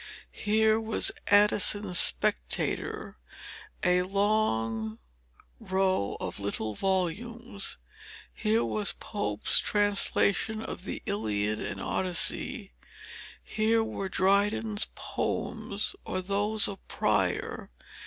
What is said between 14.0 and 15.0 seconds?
Dryden's